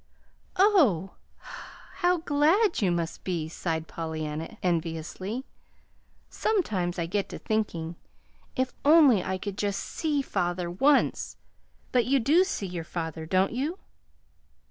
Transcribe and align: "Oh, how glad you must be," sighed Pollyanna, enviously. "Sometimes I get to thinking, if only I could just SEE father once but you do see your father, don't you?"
"Oh, 0.55 1.11
how 1.99 2.17
glad 2.17 2.81
you 2.81 2.91
must 2.91 3.23
be," 3.23 3.47
sighed 3.47 3.87
Pollyanna, 3.87 4.57
enviously. 4.63 5.45
"Sometimes 6.27 6.97
I 6.97 7.05
get 7.05 7.29
to 7.29 7.37
thinking, 7.37 7.97
if 8.55 8.73
only 8.83 9.23
I 9.23 9.37
could 9.37 9.59
just 9.59 9.79
SEE 9.79 10.23
father 10.23 10.71
once 10.71 11.37
but 11.91 12.07
you 12.07 12.19
do 12.19 12.43
see 12.43 12.65
your 12.65 12.83
father, 12.83 13.27
don't 13.27 13.51
you?" 13.53 13.77